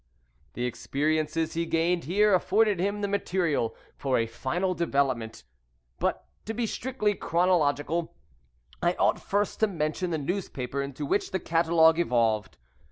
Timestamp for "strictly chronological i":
6.65-8.93